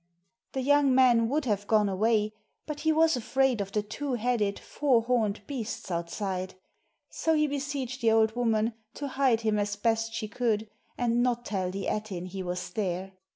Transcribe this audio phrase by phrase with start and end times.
[0.53, 2.33] The young man would have gone away,
[2.65, 6.55] but he was afraid of the two headed four horned beasts outside;
[7.11, 10.67] so he beseeched the old woman to hide him as best she could,
[10.97, 13.11] and not tell the Ettin he was there.